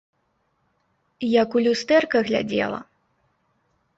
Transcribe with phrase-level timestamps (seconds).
[1.41, 2.79] Як у люстэрка глядзела!